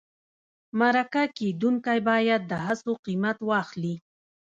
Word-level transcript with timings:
مرکه 0.79 1.23
کېدونکی 1.37 1.99
باید 2.09 2.41
د 2.51 2.53
هڅو 2.65 2.91
قیمت 3.05 3.37
واخلي. 3.49 3.95